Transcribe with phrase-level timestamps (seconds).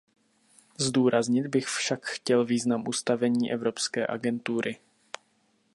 [0.77, 4.79] Zdůraznit bych však chtěl význam ustavení evropské agentury.